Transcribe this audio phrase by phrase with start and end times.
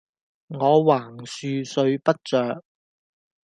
[0.47, 2.63] 我橫豎睡不着，